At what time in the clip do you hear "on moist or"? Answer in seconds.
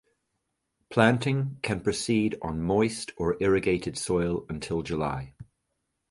2.41-3.37